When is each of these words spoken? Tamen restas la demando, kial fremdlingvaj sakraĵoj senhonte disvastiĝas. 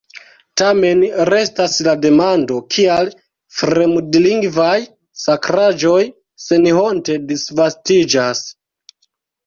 Tamen 0.59 1.03
restas 1.29 1.75
la 1.87 1.93
demando, 2.05 2.57
kial 2.77 3.13
fremdlingvaj 3.59 4.75
sakraĵoj 5.27 6.03
senhonte 6.49 7.23
disvastiĝas. 7.31 8.47